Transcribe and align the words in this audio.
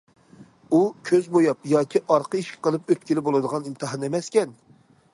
ئۇ، 0.75 0.79
كۆز 1.09 1.27
بوياپ 1.35 1.69
ياكى 1.73 2.01
ئارقا 2.05 2.41
ئىشىك 2.41 2.59
قىلىپ 2.69 2.93
ئۆتكىلى 2.95 3.27
بولىدىغان 3.29 3.69
ئىمتىھان 3.71 4.09
ئەمەسكەن. 4.09 4.61